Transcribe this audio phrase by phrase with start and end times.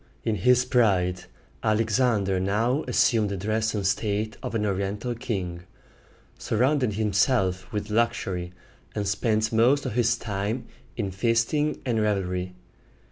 [0.23, 1.25] In his pride,
[1.61, 5.61] Alexander now assumed the dress and state of an Oriental king,
[6.39, 8.51] surrounded himself with luxury,
[8.95, 10.65] and spent most of his time
[10.97, 12.55] in feasting and revelry.